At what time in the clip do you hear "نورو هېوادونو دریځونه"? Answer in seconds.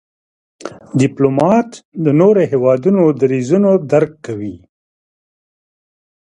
2.19-3.69